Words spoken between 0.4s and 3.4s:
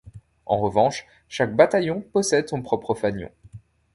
En revanche chaque bataillon possède son propre fanion.